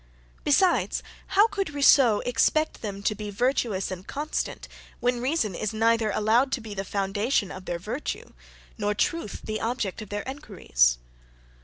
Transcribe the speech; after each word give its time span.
Besides, 0.43 1.03
how 1.27 1.47
could 1.47 1.75
Rousseau 1.75 2.21
expect 2.21 2.81
them 2.81 3.03
to 3.03 3.13
be 3.13 3.29
virtuous 3.29 3.91
and 3.91 4.07
constant 4.07 4.67
when 4.99 5.21
reason 5.21 5.53
is 5.53 5.75
neither 5.75 6.09
allowed 6.09 6.51
to 6.53 6.59
be 6.59 6.73
the 6.73 6.83
foundation 6.83 7.51
of 7.51 7.65
their 7.65 7.77
virtue, 7.77 8.33
nor 8.79 8.95
truth 8.95 9.41
the 9.43 9.61
object 9.61 10.01
of 10.01 10.09
their 10.09 10.23
inquiries? 10.23 10.97